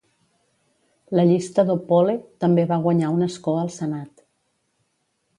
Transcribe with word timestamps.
La 1.17 1.25
llista 1.31 1.65
d'Opole 1.67 2.15
també 2.43 2.63
va 2.71 2.79
guanyar 2.85 3.11
un 3.17 3.25
escó 3.27 3.53
al 3.65 3.69
Senat. 3.77 4.25